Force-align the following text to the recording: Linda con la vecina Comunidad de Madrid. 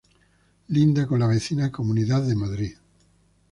Linda 0.69 1.05
con 1.05 1.19
la 1.19 1.27
vecina 1.27 1.71
Comunidad 1.71 2.23
de 2.23 2.33
Madrid. 2.35 2.73